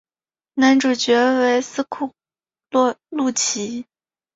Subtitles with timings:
[0.55, 2.11] 男主角为斯库
[2.71, 3.85] 路吉。